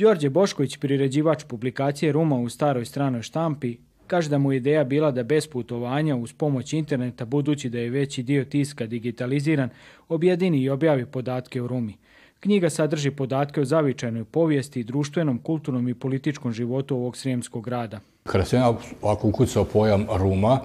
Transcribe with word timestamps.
Đorđe 0.00 0.30
Bošković, 0.30 0.76
priređivač 0.76 1.44
publikacije 1.44 2.12
Ruma 2.12 2.36
u 2.36 2.48
staroj 2.48 2.84
stranoj 2.84 3.22
štampi, 3.22 3.76
kaže 4.06 4.30
da 4.30 4.38
mu 4.38 4.52
ideja 4.52 4.84
bila 4.84 5.10
da 5.10 5.22
bez 5.22 5.46
putovanja 5.46 6.16
uz 6.16 6.32
pomoć 6.32 6.72
interneta, 6.72 7.24
budući 7.24 7.68
da 7.68 7.78
je 7.78 7.90
veći 7.90 8.22
dio 8.22 8.44
tiska 8.44 8.86
digitaliziran, 8.86 9.68
objedini 10.08 10.62
i 10.62 10.70
objavi 10.70 11.06
podatke 11.06 11.62
o 11.62 11.66
Rumi. 11.66 11.96
Knjiga 12.40 12.70
sadrži 12.70 13.10
podatke 13.10 13.60
o 13.60 13.64
zavičajnoj 13.64 14.24
povijesti, 14.24 14.84
društvenom, 14.84 15.38
kulturnom 15.38 15.88
i 15.88 15.94
političkom 15.94 16.52
životu 16.52 16.96
ovog 16.96 17.16
srijemskog 17.16 17.64
grada. 17.64 18.00
Kada 18.24 18.44
sam 18.44 18.58
ja 18.58 18.74
ovako 19.02 19.28
ukucao 19.28 19.64
pojam 19.64 20.06
Ruma, 20.16 20.60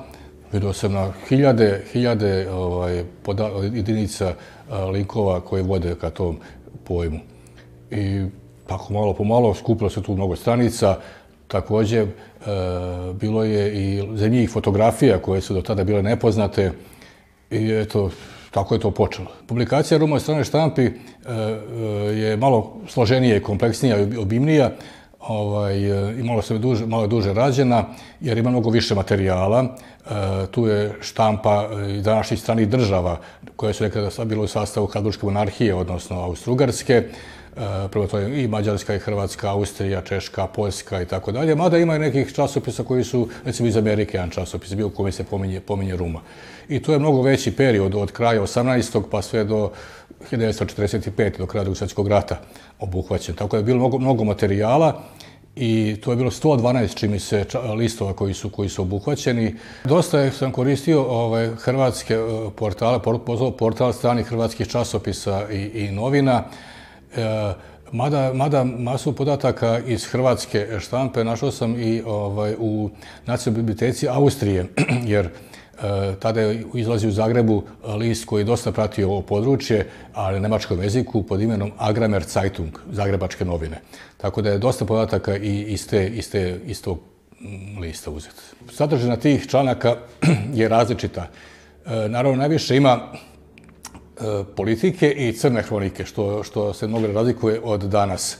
vidio 0.54 0.74
sam 0.74 0.94
na 0.94 1.14
hiljade, 1.30 1.84
hiljade 1.94 2.50
ovaj, 2.52 3.04
jedinica 3.74 4.36
linkova 4.94 5.42
koje 5.42 5.64
vode 5.64 5.96
ka 6.02 6.10
tom 6.10 6.38
pojmu. 6.84 7.20
I 7.92 8.26
Pa 8.68 8.78
tako 8.78 8.94
malo 8.94 9.14
po 9.14 9.24
malo 9.24 9.54
skupilo 9.54 9.90
se 9.90 10.02
tu 10.02 10.14
mnogo 10.14 10.36
stranica. 10.36 10.98
Također, 11.48 12.04
e, 12.04 12.10
bilo 13.14 13.44
je 13.44 13.74
i 13.74 14.08
za 14.14 14.28
njih 14.28 14.50
fotografija 14.50 15.18
koje 15.18 15.42
su 15.42 15.54
do 15.54 15.62
tada 15.62 15.84
bile 15.84 16.04
nepoznate. 16.04 16.72
I 17.52 17.72
eto, 17.72 18.10
tako 18.52 18.76
je 18.76 18.80
to 18.80 18.92
počelo. 18.92 19.28
Publikacija 19.48 19.98
Ruma 19.98 20.20
strane 20.20 20.44
štampi 20.44 20.82
e, 20.82 20.92
e, 20.92 21.32
je 22.16 22.38
malo 22.38 22.74
složenija 22.88 23.36
i 23.36 23.42
kompleksnija 23.42 24.00
i 24.00 24.18
obimnija. 24.18 24.72
Ovaj, 25.20 25.76
e, 25.76 26.16
i 26.18 26.20
imalo 26.20 26.42
se 26.42 26.58
duže, 26.58 26.86
malo 26.86 27.08
duže 27.08 27.34
rađena, 27.34 27.86
jer 28.22 28.38
ima 28.38 28.50
mnogo 28.50 28.70
više 28.70 28.96
materijala. 28.96 29.64
E, 29.64 30.10
tu 30.52 30.68
je 30.68 30.96
štampa 31.02 31.70
i 31.98 32.02
današnjih 32.02 32.40
stranih 32.40 32.70
država, 32.70 33.20
koje 33.56 33.74
su 33.74 33.84
nekada 33.84 34.26
bilo 34.26 34.44
u 34.44 34.48
sastavu 34.48 34.88
Hadburške 34.88 35.26
monarhije, 35.26 35.76
odnosno 35.76 36.22
Austrugarske. 36.22 37.04
Eh, 37.58 37.88
prvo 37.92 38.08
to 38.08 38.18
je 38.18 38.44
i 38.44 38.48
Mađarska 38.48 38.96
i 38.96 39.00
Hrvatska, 39.00 39.52
Austrija, 39.52 40.02
Češka, 40.02 40.48
Poljska 40.48 41.02
i 41.02 41.06
tako 41.06 41.32
dalje. 41.32 41.56
Mada 41.56 41.78
ima 41.78 41.96
i 41.96 42.00
nekih 42.00 42.34
časopisa 42.34 42.84
koji 42.84 43.04
su, 43.04 43.30
recimo 43.46 43.70
iz 43.70 43.78
Amerike, 43.78 44.18
jedan 44.18 44.30
časopis, 44.30 44.74
bio 44.74 44.88
u 44.88 44.90
kome 44.90 45.12
se 45.12 45.24
pominje, 45.24 45.60
pominje 45.60 45.96
Ruma. 45.96 46.22
I 46.70 46.80
to 46.80 46.94
je 46.94 47.00
mnogo 47.00 47.22
veći 47.22 47.52
period 47.52 47.96
od 47.96 48.12
kraja 48.12 48.42
18. 48.42 49.04
pa 49.12 49.22
sve 49.22 49.44
do 49.44 49.72
1945. 50.32 51.38
do 51.38 51.46
kraja 51.46 51.64
drugog 51.64 51.78
svjetskog 51.78 52.08
rata 52.08 52.42
obuhvaćen. 52.80 53.36
Tako 53.36 53.52
da 53.52 53.58
je 53.58 53.64
bilo 53.64 53.78
mnogo, 53.78 53.98
mnogo 53.98 54.24
materijala 54.24 55.02
i 55.56 55.98
to 56.04 56.12
je 56.12 56.18
bilo 56.18 56.32
112 56.32 56.96
čimi 56.96 57.20
se 57.20 57.46
listova 57.78 58.14
koji 58.14 58.34
su 58.34 58.50
koji 58.50 58.70
su 58.70 58.82
obuhvaćeni. 58.82 59.56
Dosta 59.84 60.20
je, 60.20 60.32
sam 60.32 60.52
koristio 60.52 61.04
ovaj, 61.04 61.50
hrvatske 61.56 62.14
e, 62.14 62.50
portale, 62.56 63.00
portal 63.58 63.94
strani 63.94 64.24
hrvatskih 64.24 64.68
časopisa 64.68 65.48
i, 65.52 65.58
i 65.58 65.92
novina. 65.92 66.44
E, 67.18 67.54
mada, 67.92 68.34
mada 68.34 68.64
masu 68.64 69.16
podataka 69.16 69.80
iz 69.88 70.06
hrvatske 70.06 70.68
štampe 70.80 71.24
našao 71.24 71.52
sam 71.52 71.80
i 71.80 72.02
ovaj, 72.06 72.56
u 72.60 72.90
nacionalnoj 73.26 73.62
biblioteci 73.62 74.08
Austrije, 74.08 74.66
jer 75.14 75.26
e, 75.26 75.30
tada 76.20 76.42
je 76.42 76.64
izlazi 76.74 77.08
u 77.08 77.12
Zagrebu 77.12 77.64
list 77.98 78.26
koji 78.26 78.42
je 78.42 78.46
dosta 78.46 78.72
pratio 78.72 79.10
ovo 79.10 79.22
područje, 79.22 79.90
ali 80.14 80.36
na 80.36 80.42
nemačkom 80.42 80.84
jeziku 80.84 81.24
pod 81.24 81.42
imenom 81.42 81.72
Agramer 81.78 82.24
Zeitung, 82.24 82.80
Zagrebačke 82.92 83.46
novine. 83.46 83.82
Tako 84.18 84.42
da 84.42 84.50
je 84.50 84.58
dosta 84.58 84.86
podataka 84.86 85.38
i 85.38 85.62
iz, 85.62 85.88
te, 85.88 86.08
iz, 86.08 86.32
te, 86.32 86.60
iz 86.66 86.82
tog 86.82 87.00
mm, 87.40 87.80
lista 87.80 88.12
uzet. 88.12 88.34
Sadržina 88.72 89.16
tih 89.16 89.48
članaka 89.48 89.96
je 90.60 90.70
različita. 90.70 91.28
E, 91.86 92.10
naravno, 92.10 92.38
najviše 92.38 92.78
ima 92.78 93.00
E, 94.16 94.44
politike 94.56 95.12
i 95.12 95.34
crne 95.34 95.62
hronike, 95.62 96.06
što, 96.06 96.44
što 96.44 96.74
se 96.74 96.88
mnogo 96.88 97.08
razlikuje 97.08 97.60
od 97.64 97.82
danas. 97.82 98.38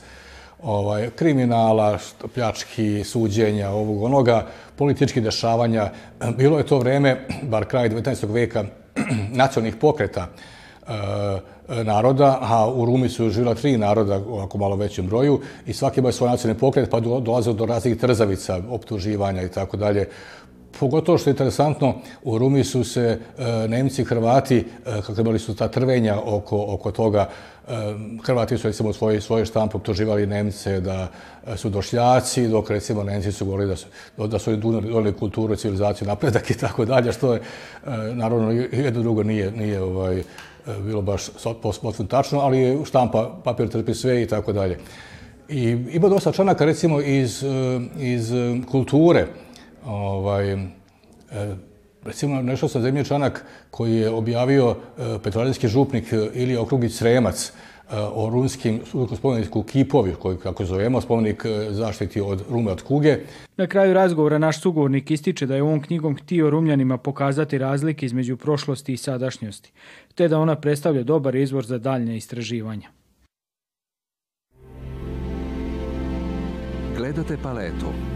Ovaj, 0.62 1.10
kriminala, 1.10 1.98
pljački, 2.34 3.04
suđenja, 3.04 3.70
ovog 3.70 4.02
onoga, 4.02 4.46
političkih 4.76 5.22
dešavanja. 5.22 5.90
Bilo 6.36 6.58
je 6.58 6.66
to 6.66 6.78
vreme, 6.78 7.26
bar 7.42 7.64
kraj 7.64 7.90
19. 7.90 8.32
veka, 8.32 8.64
nacionalnih 9.42 9.76
pokreta 9.76 10.26
e, 10.26 11.84
naroda, 11.84 12.38
a 12.40 12.70
u 12.70 12.84
Rumi 12.84 13.08
su 13.08 13.30
živjela 13.30 13.54
tri 13.54 13.76
naroda, 13.76 14.16
ovako 14.16 14.58
malo 14.58 14.76
većem 14.76 15.06
broju, 15.06 15.40
i 15.66 15.72
svaki 15.72 16.00
imao 16.00 16.12
svoj 16.12 16.30
nacionalni 16.30 16.60
pokret, 16.60 16.90
pa 16.90 17.00
dolaze 17.00 17.52
do 17.52 17.66
raznih 17.66 17.96
trzavica, 17.96 18.60
optuživanja 18.70 19.42
i 19.42 19.48
tako 19.48 19.76
dalje 19.76 20.08
pogotovo 20.80 21.18
što 21.18 21.30
je 21.30 21.32
interesantno, 21.32 21.94
u 22.24 22.38
Rumi 22.38 22.64
su 22.64 22.84
se 22.84 23.18
e, 23.38 23.68
Nemci 23.68 24.02
i 24.02 24.04
Hrvati, 24.04 24.58
e, 24.58 25.02
kako 25.06 25.20
imali 25.20 25.38
su 25.38 25.54
ta 25.54 25.68
trvenja 25.68 26.20
oko, 26.24 26.64
oko 26.68 26.90
toga, 26.90 27.28
e, 27.68 27.72
Hrvati 28.24 28.58
su 28.58 28.66
recimo 28.66 28.92
svoje, 28.92 29.20
svoje 29.20 29.46
štampe 29.46 29.76
optuživali 29.76 30.26
Nemce 30.26 30.80
da 30.80 31.08
e, 31.46 31.56
su 31.56 31.70
došljaci, 31.70 32.48
dok 32.48 32.70
recimo 32.70 33.02
Nemci 33.02 33.32
su 33.32 33.44
govorili 33.44 33.68
da 33.68 33.76
su, 33.76 33.86
da 34.26 34.38
su 34.38 34.56
donijeli 34.56 35.12
kulturu, 35.12 35.56
civilizaciju, 35.56 36.08
napredak 36.08 36.50
i 36.50 36.58
tako 36.58 36.84
dalje, 36.84 37.12
što 37.12 37.32
je, 37.32 37.40
e, 37.40 37.90
naravno, 38.14 38.50
jedno 38.72 39.02
drugo 39.02 39.22
nije, 39.22 39.50
nije 39.50 39.82
ovaj, 39.82 40.18
e, 40.18 40.24
bilo 40.84 41.02
baš 41.02 41.22
posmotno 41.62 42.04
tačno, 42.04 42.40
ali 42.40 42.58
je 42.58 42.84
štampa, 42.84 43.40
papir 43.44 43.68
trpi 43.68 43.94
sve 43.94 44.22
i 44.22 44.26
tako 44.26 44.52
dalje. 44.52 44.78
I 45.48 45.62
ima 45.92 46.08
dosta 46.08 46.32
članaka, 46.32 46.64
recimo, 46.64 47.00
iz, 47.00 47.42
e, 47.42 47.80
iz 47.98 48.30
kulture, 48.70 49.26
ovaj, 49.86 50.52
e, 50.52 50.58
recimo 52.04 52.42
nešto 52.42 52.68
sa 52.68 52.80
zemlje 52.80 53.04
članak 53.04 53.44
koji 53.70 53.96
je 53.96 54.10
objavio 54.10 54.70
e, 54.70 55.18
petrovaradinski 55.24 55.68
župnik 55.68 56.12
e, 56.12 56.28
ili 56.34 56.56
okrugić 56.56 56.92
Sremac 56.92 57.52
o 58.14 58.30
runskim 58.30 58.80
spomeniku 59.16 59.62
kipovi, 59.62 60.14
koji, 60.14 60.36
kako 60.36 60.64
zovemo, 60.64 61.00
spomenik 61.00 61.46
zaštiti 61.70 62.20
od 62.20 62.42
rume 62.50 62.72
od 62.72 62.82
kuge. 62.82 63.18
Na 63.56 63.66
kraju 63.66 63.94
razgovora 63.94 64.38
naš 64.38 64.60
sugovornik 64.60 65.10
ističe 65.10 65.46
da 65.46 65.54
je 65.56 65.62
ovom 65.62 65.82
knjigom 65.82 66.16
htio 66.16 66.50
rumljanima 66.50 66.98
pokazati 66.98 67.58
razlike 67.58 68.06
između 68.06 68.36
prošlosti 68.36 68.92
i 68.92 68.96
sadašnjosti, 68.96 69.72
te 70.14 70.28
da 70.28 70.38
ona 70.38 70.56
predstavlja 70.56 71.02
dobar 71.02 71.36
izvor 71.36 71.66
za 71.66 71.78
daljne 71.78 72.16
istraživanja. 72.16 72.88
Gledate 76.96 77.36
paletu. 77.42 78.15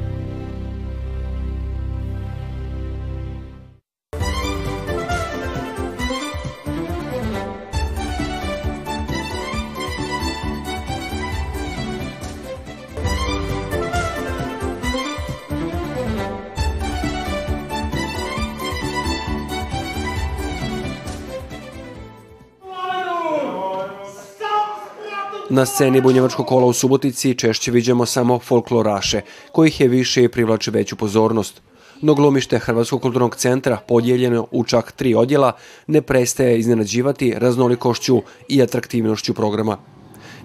Na 25.53 25.65
sceni 25.65 26.01
bunjevačkog 26.01 26.47
kola 26.47 26.65
u 26.65 26.73
Subotici 26.73 27.33
češće 27.35 27.71
vidimo 27.71 28.05
samo 28.05 28.39
folkloraše, 28.39 29.21
kojih 29.51 29.81
je 29.81 29.87
više 29.87 30.23
i 30.23 30.29
privlače 30.29 30.71
veću 30.71 30.95
pozornost. 30.95 31.61
No 32.01 32.13
glumište 32.13 32.59
Hrvatskog 32.59 33.01
kulturnog 33.01 33.35
centra, 33.35 33.77
podijeljeno 33.87 34.47
u 34.51 34.63
čak 34.63 34.91
tri 34.91 35.15
odjela, 35.15 35.51
ne 35.87 36.01
prestaje 36.01 36.59
iznenađivati 36.59 37.33
raznolikošću 37.37 38.21
i 38.47 38.61
atraktivnošću 38.61 39.33
programa. 39.33 39.77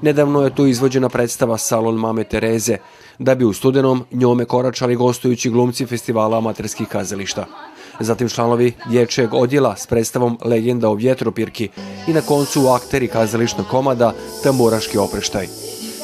Nedavno 0.02 0.42
je 0.42 0.54
tu 0.54 0.66
izvođena 0.66 1.08
predstava 1.08 1.58
Salon 1.58 1.94
Mame 1.94 2.24
Tereze, 2.24 2.76
da 3.18 3.34
bi 3.34 3.44
u 3.44 3.52
studenom 3.52 4.04
njome 4.12 4.44
koračali 4.44 4.96
gostujući 4.96 5.50
glumci 5.50 5.86
festivala 5.86 6.38
amaterskih 6.38 6.88
kazališta 6.88 7.46
zatim 8.00 8.28
članovi 8.28 8.72
dječjeg 8.86 9.34
odjela 9.34 9.76
s 9.76 9.86
predstavom 9.86 10.38
Legenda 10.44 10.88
o 10.88 10.94
vjetropirki 10.94 11.68
i 12.06 12.12
na 12.12 12.20
koncu 12.20 12.68
akteri 12.68 13.08
kazališnog 13.08 13.66
komada 13.66 14.12
Tamburaški 14.42 14.98
opreštaj. 14.98 15.46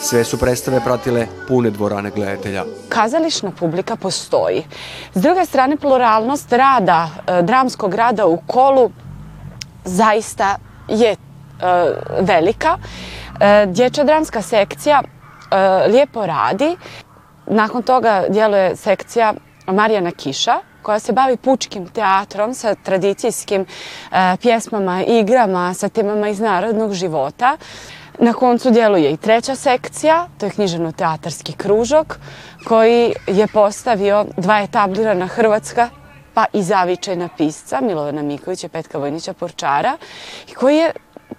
Sve 0.02 0.24
su 0.24 0.38
predstave 0.38 0.80
pratile 0.84 1.26
pune 1.48 1.70
dvorane 1.70 2.10
gledatelja. 2.10 2.64
Kazališna 2.88 3.50
publika 3.50 3.96
postoji. 3.96 4.64
S 5.14 5.22
druge 5.22 5.44
strane, 5.44 5.76
pluralnost 5.76 6.52
rada, 6.52 7.10
e, 7.26 7.42
dramskog 7.42 7.94
rada 7.94 8.26
u 8.26 8.38
kolu 8.46 8.90
zaista 9.84 10.56
je 10.88 11.10
e, 11.10 11.16
velika. 12.20 12.78
E, 13.40 13.66
dječja 13.66 14.04
dramska 14.04 14.42
sekcija 14.42 15.02
e, 15.02 15.88
lijepo 15.88 16.26
radi. 16.26 16.76
Nakon 17.46 17.82
toga 17.82 18.24
djeluje 18.28 18.76
sekcija 18.76 19.34
Marijana 19.66 20.10
Kiša, 20.10 20.58
koja 20.82 20.98
se 20.98 21.12
bavi 21.12 21.36
pučkim 21.36 21.86
teatrom 21.86 22.54
sa 22.54 22.74
tradicijskim 22.74 23.62
e, 23.62 24.36
pjesmama, 24.40 25.02
igrama, 25.04 25.74
sa 25.74 25.88
temama 25.88 26.28
iz 26.28 26.40
narodnog 26.40 26.92
života. 26.92 27.56
Na 28.18 28.32
koncu 28.32 28.70
djeluje 28.70 29.10
i 29.10 29.16
treća 29.16 29.54
sekcija, 29.54 30.28
to 30.38 30.46
je 30.46 30.52
književno-teatarski 30.52 31.56
kružok, 31.56 32.18
koji 32.68 33.14
je 33.26 33.46
postavio 33.46 34.26
dva 34.36 34.60
etablirana 34.60 35.26
hrvatska 35.26 35.88
pa 36.34 36.44
i 36.52 36.62
zavičajna 36.62 37.28
pisca, 37.36 37.80
Milovana 37.80 38.22
Mikovića, 38.22 38.68
Petka 38.68 38.98
Vojnića 38.98 39.32
Porčara, 39.32 39.96
koji 40.58 40.76
je 40.76 40.92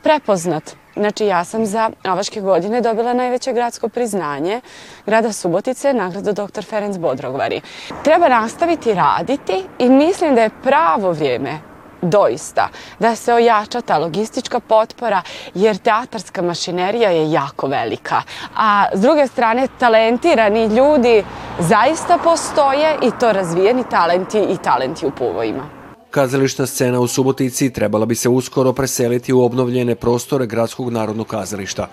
prepoznat. 0.03 0.82
Znači 0.95 1.25
ja 1.25 1.43
sam 1.43 1.65
za 1.65 1.89
ovaške 2.05 2.41
godine 2.41 2.81
dobila 2.81 3.13
najveće 3.13 3.53
gradsko 3.53 3.89
priznanje 3.89 4.61
grada 5.05 5.31
Subotice, 5.31 5.93
nagradu 5.93 6.33
dr. 6.33 6.63
Ferenc 6.63 6.97
Bodrogvari. 6.97 7.61
Treba 8.03 8.29
nastaviti 8.29 8.93
raditi 8.93 9.63
i 9.79 9.89
mislim 9.89 10.35
da 10.35 10.41
je 10.41 10.49
pravo 10.63 11.11
vrijeme 11.11 11.59
doista 12.01 12.69
da 12.99 13.15
se 13.15 13.33
ojača 13.33 13.81
ta 13.81 13.97
logistička 13.97 14.59
potpora 14.59 15.21
jer 15.53 15.77
teatarska 15.77 16.41
mašinerija 16.41 17.09
je 17.09 17.31
jako 17.31 17.67
velika. 17.67 18.21
A 18.57 18.85
s 18.93 19.01
druge 19.01 19.27
strane 19.27 19.67
talentirani 19.79 20.65
ljudi 20.65 21.23
zaista 21.59 22.17
postoje 22.23 22.97
i 23.01 23.11
to 23.19 23.31
razvijeni 23.31 23.83
talenti 23.89 24.39
i 24.39 24.57
talenti 24.57 25.05
u 25.05 25.11
povojima. 25.11 25.72
Kazališna 26.13 26.65
scena 26.65 26.99
u 26.99 27.07
Subotici 27.07 27.69
trebala 27.73 28.05
bi 28.05 28.15
se 28.15 28.29
uskoro 28.29 28.73
preseliti 28.73 29.33
u 29.33 29.41
obnovljene 29.41 29.95
prostore 29.95 30.45
Gradskog 30.45 30.89
narodnog 30.89 31.27
kazališta. 31.27 31.87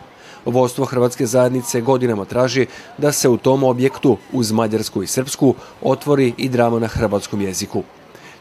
Vostvo 0.44 0.84
Hrvatske 0.84 1.26
zajednice 1.26 1.80
godinama 1.80 2.24
traži 2.24 2.66
da 2.98 3.12
se 3.12 3.28
u 3.28 3.36
tom 3.36 3.64
objektu, 3.64 4.16
uz 4.32 4.52
Mađarsku 4.52 5.02
i 5.02 5.06
Srpsku, 5.06 5.54
otvori 5.82 6.34
i 6.36 6.48
drama 6.48 6.78
na 6.78 6.86
hrvatskom 6.86 7.40
jeziku. 7.40 7.82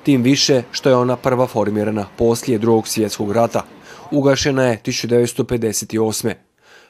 Tim 0.03 0.21
više 0.21 0.63
što 0.71 0.89
je 0.89 0.95
ona 0.95 1.15
prva 1.15 1.47
formirana 1.47 2.05
poslije 2.17 2.59
drugog 2.59 2.87
svjetskog 2.87 3.31
rata. 3.31 3.63
Ugašena 4.11 4.63
je 4.63 4.81
1958. 4.85 6.48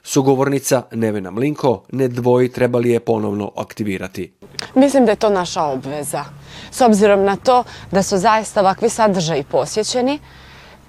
Sugovornica 0.09 0.83
Nevena 0.91 1.31
Mlinko 1.31 1.83
ne 1.91 2.07
dvoji 2.07 2.49
trebali 2.49 2.89
je 2.89 2.99
ponovno 2.99 3.51
aktivirati. 3.57 4.33
Mislim 4.75 5.05
da 5.05 5.11
je 5.11 5.15
to 5.15 5.29
naša 5.29 5.63
obveza. 5.63 6.23
S 6.71 6.81
obzirom 6.81 7.23
na 7.23 7.35
to 7.35 7.63
da 7.91 8.03
su 8.03 8.17
zaista 8.17 8.61
ovakvi 8.61 8.89
sadržaji 8.89 9.43
posjećeni, 9.43 10.19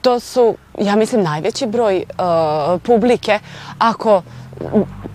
to 0.00 0.20
su, 0.20 0.54
ja 0.78 0.96
mislim, 0.96 1.22
najveći 1.22 1.66
broj 1.66 1.96
uh, 1.96 2.80
publike, 2.82 3.38
ako 3.78 4.22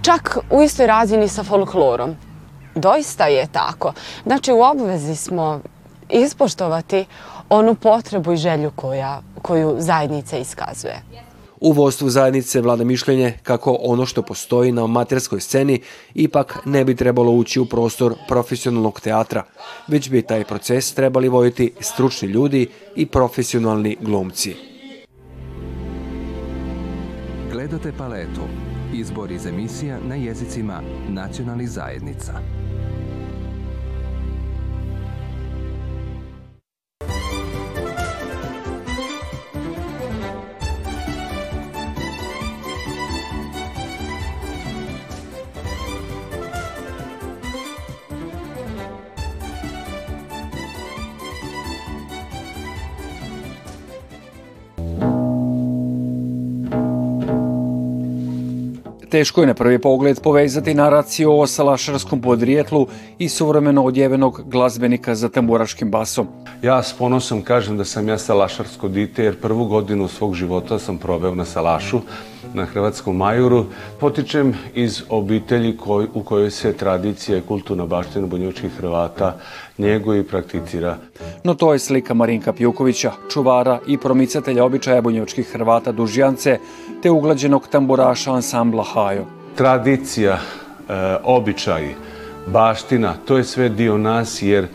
čak 0.02 0.38
u 0.52 0.62
istoj 0.62 0.88
razini 0.88 1.28
sa 1.28 1.44
folklorom. 1.44 2.16
Doista 2.76 3.26
je 3.26 3.48
tako. 3.52 3.94
Znači, 4.26 4.52
u 4.52 4.62
obvezi 4.62 5.16
smo 5.16 5.60
ispoštovati 6.10 7.06
onu 7.50 7.76
potrebu 7.76 8.34
i 8.34 8.38
želju 8.38 8.72
koja, 8.76 9.22
koju 9.42 9.76
zajednica 9.80 10.38
iskazuje. 10.38 11.25
U 11.62 11.72
vodstvu 11.72 12.10
zajednice 12.10 12.62
vlada 12.62 12.84
mišljenje 12.84 13.34
kako 13.44 13.78
ono 13.82 14.06
što 14.06 14.22
postoji 14.22 14.72
na 14.72 14.88
materskoj 14.88 15.42
sceni 15.42 15.82
ipak 16.14 16.58
ne 16.66 16.86
bi 16.86 16.96
trebalo 16.96 17.32
ući 17.32 17.60
u 17.60 17.66
prostor 17.66 18.14
profesionalnog 18.28 19.00
teatra, 19.00 19.44
već 19.88 20.10
bi 20.10 20.22
taj 20.22 20.44
proces 20.44 20.94
trebali 20.94 21.30
vojiti 21.30 21.74
stručni 21.80 22.28
ljudi 22.28 22.68
i 22.96 23.06
profesionalni 23.06 23.98
glumci. 24.02 24.56
Gledate 27.52 27.92
paletu. 27.98 28.42
Izbor 28.94 29.32
iz 29.32 29.46
emisija 29.46 30.00
na 30.08 30.16
jezicima 30.16 30.82
nacionalnih 31.10 31.70
zajednica. 31.70 32.34
Teško 59.16 59.42
je 59.42 59.48
na 59.48 59.54
prvi 59.54 59.80
pogled 59.80 60.20
povezati 60.22 60.74
naraciju 60.74 61.40
o 61.40 61.48
salašarskom 61.48 62.22
podrijetlu 62.22 62.88
i 63.20 63.30
suvremeno 63.30 63.84
odjevenog 63.84 64.42
glazbenika 64.46 65.16
za 65.16 65.30
tamburaškim 65.30 65.92
basom. 65.92 66.28
Ja 66.62 66.84
s 66.84 66.94
ponosom 66.94 67.42
kažem 67.42 67.78
da 67.78 67.86
sam 67.86 68.08
ja 68.08 68.18
salašarsko 68.18 68.88
dite 68.88 69.24
jer 69.24 69.42
prvu 69.42 69.66
godinu 69.66 70.08
svog 70.08 70.34
života 70.36 70.80
sam 70.80 70.98
proveo 70.98 71.36
na 71.36 71.46
salašu 71.46 72.02
na 72.54 72.66
Hrvatskom 72.66 73.18
majuru. 73.18 73.66
Potičem 74.00 74.54
iz 74.74 75.04
obitelji 75.10 75.78
koj, 75.78 76.08
u 76.14 76.24
kojoj 76.24 76.52
se 76.52 76.74
tradicija 76.74 77.38
i 77.38 77.42
kulturna 77.42 77.86
baština 77.86 78.28
bunjočkih 78.28 78.72
Hrvata 78.78 79.38
njeguje 79.78 80.20
i 80.20 80.24
prakticira. 80.24 80.98
No 81.44 81.54
to 81.54 81.74
je 81.74 81.80
slika 81.80 82.14
Marinka 82.14 82.54
Pjukovića, 82.54 83.12
čuvara 83.30 83.80
i 83.88 83.98
promicatelja 83.98 84.66
običaja 84.66 85.02
bunjočkih 85.02 85.48
Hrvata 85.52 85.92
dužjance, 85.92 86.60
te 87.02 87.12
uglađenog 87.12 87.68
tamburaša 87.68 88.34
ansambla 88.34 88.84
Hajo. 88.84 89.26
Tradicija, 89.56 90.34
e, 90.34 90.40
običaji, 91.24 91.96
baština, 92.48 93.14
to 93.26 93.38
je 93.38 93.44
sve 93.44 93.70
dio 93.70 93.98
nas 93.98 94.42
jer 94.42 94.68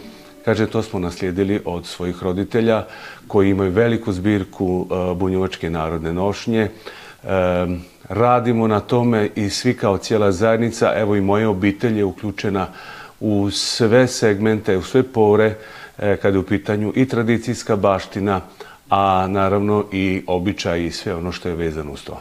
Kaže, 0.45 0.67
to 0.67 0.83
smo 0.83 0.99
naslijedili 0.99 1.61
od 1.65 1.87
svojih 1.87 2.23
roditelja 2.23 2.85
koji 3.27 3.51
imaju 3.51 3.71
veliku 3.71 4.13
zbirku 4.13 4.87
e, 4.91 5.15
bunjovačke 5.15 5.71
narodne 5.71 6.13
nošnje 6.13 6.69
radimo 8.09 8.67
na 8.67 8.81
tome 8.81 9.29
i 9.35 9.51
svi 9.51 9.77
kao 9.77 9.99
cijela 9.99 10.33
zajednica, 10.33 10.93
evo 10.97 11.17
i 11.17 11.21
moja 11.21 11.51
obitelj 11.51 11.99
je 11.99 12.05
uključena 12.05 12.67
u 13.21 13.51
sve 13.51 14.07
segmente, 14.07 14.77
u 14.77 14.83
sve 14.83 15.03
pore 15.03 15.55
e, 15.99 16.17
kada 16.17 16.37
je 16.37 16.41
u 16.41 16.47
pitanju 16.47 16.93
i 16.97 17.09
tradicijska 17.09 17.77
baština, 17.77 18.41
a 18.91 19.27
naravno 19.29 19.85
i 19.93 20.23
običaj 20.27 20.85
i 20.85 20.91
sve 20.91 21.15
ono 21.15 21.33
što 21.33 21.49
je 21.49 21.55
vezano 21.55 21.93
uz 21.93 22.03
to. 22.05 22.21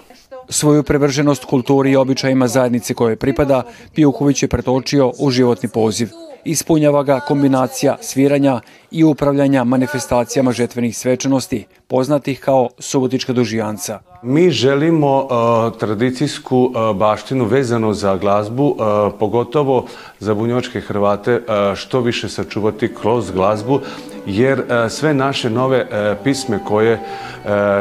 Svoju 0.49 0.83
prevrženost 0.83 1.45
kulturi 1.45 1.91
i 1.91 1.95
običajima 1.95 2.47
zajednice 2.47 2.93
koje 2.93 3.15
pripada, 3.15 3.63
Pijuković 3.95 4.43
je 4.43 4.47
pretočio 4.47 5.13
u 5.19 5.31
životni 5.31 5.69
poziv. 5.69 6.09
Ispunjava 6.45 7.03
ga 7.03 7.19
kombinacija 7.19 7.97
sviranja 8.01 8.61
i 8.91 9.03
upravljanja 9.03 9.63
manifestacijama 9.63 10.51
žetvenih 10.51 10.97
svečanosti, 10.97 11.65
poznatih 11.87 12.39
kao 12.39 12.69
Subotička 12.79 13.33
dužijanca. 13.33 14.08
Mi 14.21 14.51
želimo 14.51 15.17
uh, 15.17 15.77
tradicijsku 15.77 16.57
uh, 16.57 16.97
baštinu 16.97 17.45
vezano 17.45 17.93
za 17.93 18.15
glazbu, 18.17 18.65
uh, 18.67 18.75
pogotovo 19.19 19.85
za 20.19 20.33
bunjočke 20.33 20.81
Hrvate, 20.81 21.35
uh, 21.35 21.75
što 21.75 21.99
više 22.01 22.29
sačuvati 22.29 22.93
kroz 23.01 23.31
glazbu, 23.31 23.79
jer 24.25 24.59
uh, 24.59 24.91
sve 24.91 25.13
naše 25.13 25.49
nove 25.49 25.81
uh, 25.81 26.17
pisme 26.23 26.59
koje 26.67 26.93
uh, 26.93 26.99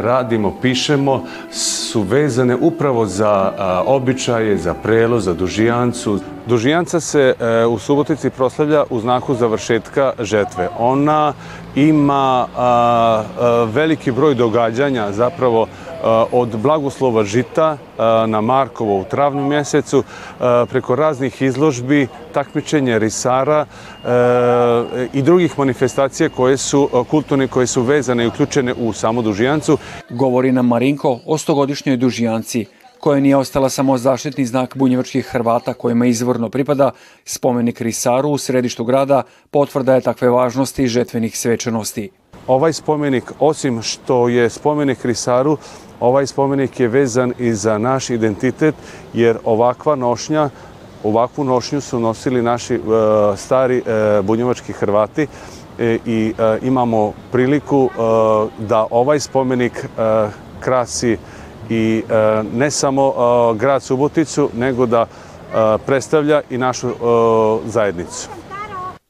radimo, 0.05 0.57
pišemo, 0.63 1.25
su 1.51 2.03
vezane 2.03 2.57
upravo 2.57 3.07
za 3.07 3.53
uh, 3.53 3.95
običaje, 3.95 4.57
za 4.57 4.75
prelo, 4.75 5.21
za 5.21 5.35
dužijancu. 5.35 6.21
Dužijanca 6.47 7.01
se 7.01 7.35
uh, 7.67 7.73
u 7.73 7.79
Subotici 7.79 8.31
proslavlja 8.31 8.85
u 8.91 9.01
znaku 9.01 9.35
završetka 9.35 10.13
žetve. 10.21 10.69
Ona 10.79 11.33
ima 11.75 12.47
uh, 12.47 12.59
uh, 12.59 13.75
veliki 13.75 14.11
broj 14.11 14.35
događanja, 14.35 15.13
zapravo 15.13 15.63
uh, 15.63 15.69
od 16.33 16.57
blagoslova 16.57 17.25
žita 17.25 17.79
na 18.27 18.41
Markovo 18.41 19.01
u 19.01 19.05
travnju 19.05 19.49
mjesecu 19.49 20.03
preko 20.69 20.95
raznih 20.95 21.43
izložbi, 21.43 22.09
takmičenja 22.33 22.99
risara 22.99 23.67
i 25.13 25.23
drugih 25.23 25.59
manifestacija 25.59 26.29
koje 26.29 26.57
su 26.57 26.89
kulturne, 27.11 27.49
koje 27.49 27.67
su 27.67 27.83
vezane 27.83 28.25
i 28.25 28.29
uključene 28.29 28.75
u 28.75 28.93
samu 28.93 29.23
Dužijancu. 29.23 29.79
Govori 30.11 30.53
nam 30.53 30.67
Marinko 30.67 31.19
o 31.27 31.39
stogodišnjoj 31.39 31.97
Dužijanci, 31.97 32.67
koja 33.01 33.21
nije 33.21 33.37
ostala 33.37 33.69
samo 33.69 33.99
zaštitni 33.99 34.47
znak 34.47 34.77
bunjevačkih 34.77 35.27
Hrvata 35.27 35.75
kojima 35.75 36.07
izvorno 36.07 36.49
pripada, 36.49 36.91
spomenik 37.25 37.81
Risaru 37.81 38.29
u 38.29 38.39
središtu 38.39 38.85
grada 38.85 39.23
potvrda 39.51 39.95
je 39.95 40.01
takve 40.01 40.31
važnosti 40.31 40.87
žetvenih 40.87 41.39
svečanosti. 41.39 42.11
Ovaj 42.47 42.73
spomenik, 42.73 43.25
osim 43.39 43.83
što 43.83 44.29
je 44.29 44.51
spomenik 44.51 45.05
Risaru, 45.05 45.57
Ovaj 46.01 46.27
spomenik 46.27 46.81
je 46.81 46.89
vezan 46.89 47.33
i 47.39 47.53
za 47.53 47.79
naš 47.79 48.11
identitet, 48.11 48.75
jer 49.15 49.37
ovakva 49.45 49.97
nošnja, 49.97 50.51
ovakvu 51.05 51.45
nošnju 51.45 51.81
su 51.81 52.01
nosili 52.01 52.43
naši 52.43 52.75
e, 52.75 52.79
stari 53.37 53.79
e, 53.79 53.83
bunjevački 54.23 54.73
Hrvati 54.73 55.27
e, 55.79 55.99
i 56.07 56.35
e, 56.39 56.59
imamo 56.63 57.13
priliku 57.33 57.91
e, 57.91 57.99
da 58.59 58.87
ovaj 58.91 59.21
spomenik 59.21 59.73
e, 59.73 60.29
krasi 60.61 61.17
i 61.71 62.03
e, 62.11 62.43
ne 62.55 62.71
samo 62.71 63.09
e, 63.09 63.59
grad 63.59 63.83
Suboticu, 63.83 64.51
nego 64.57 64.87
da 64.87 65.07
e, 65.07 65.79
predstavlja 65.87 66.43
i 66.51 66.59
našu 66.59 66.89
uh, 66.89 67.61
zajednicu. 67.67 68.29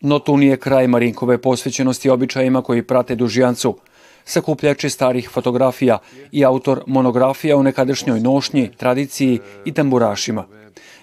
No 0.01 0.19
tu 0.19 0.37
nije 0.37 0.57
kraj 0.57 0.87
Marinkove 0.87 1.39
posvećenosti 1.39 2.11
običajima 2.11 2.63
koji 2.63 2.83
prate 2.83 3.15
dužijancu 3.15 3.77
sakupljači 4.29 4.91
starih 4.91 5.31
fotografija 5.31 5.99
i 6.33 6.45
autor 6.45 6.83
monografija 6.87 7.57
o 7.57 7.63
nekadašnjoj 7.63 8.21
nošnji, 8.21 8.71
tradiciji 8.77 9.39
i 9.65 9.73
tamburašima. 9.73 10.45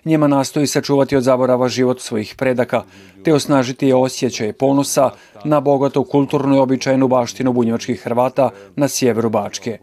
Njema 0.06 0.28
nastoji 0.28 0.68
sačuvati 0.68 1.16
od 1.16 1.24
zaborava 1.24 1.70
život 1.70 2.02
svojih 2.02 2.36
predaka, 2.38 2.84
te 3.24 3.34
osnažiti 3.34 3.94
osjećaj 3.94 4.54
ponosa 4.54 5.10
na 5.44 5.60
bogatu 5.60 6.04
kulturnu 6.04 6.56
i 6.56 6.60
običajnu 6.60 7.08
baštinu 7.08 7.54
bunjevačkih 7.54 8.02
Hrvata 8.02 8.50
na 8.76 8.88
sjeveru 8.88 9.30
Bačke. 9.30 9.80